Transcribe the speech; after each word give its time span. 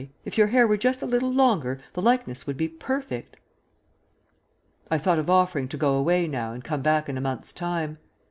If 0.25 0.35
your 0.35 0.47
hair 0.47 0.65
were 0.67 0.77
just 0.77 1.03
a 1.03 1.05
little 1.05 1.31
longer 1.31 1.79
the 1.93 2.01
likeness 2.01 2.47
would 2.47 2.57
be 2.57 2.67
perfect." 2.67 3.37
I 4.89 4.97
thought 4.97 5.19
of 5.19 5.29
offering 5.29 5.67
to 5.67 5.77
go 5.77 5.93
away 5.93 6.27
now 6.27 6.53
and 6.53 6.63
come 6.63 6.81
back 6.81 7.07
in 7.07 7.19
a 7.19 7.21
month's 7.21 7.53
time. 7.53 7.99